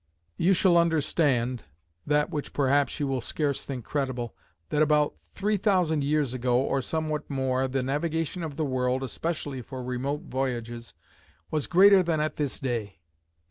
[0.35, 1.61] "You shall understand
[2.07, 4.35] (that which perhaps you will scarce think credible)
[4.69, 9.61] that about three thousand years ago, or somewhat more, the navigation of the world, (especially
[9.61, 10.95] for remote voyages,)
[11.51, 12.97] was greater than at this day.